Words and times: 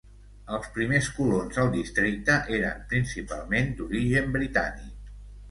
Els 0.55 0.69
primers 0.77 1.09
colons 1.17 1.59
al 1.63 1.69
districte 1.75 2.39
eren 2.61 2.81
principalment 2.95 3.71
d'origen 3.83 4.35
britànic. 4.39 4.99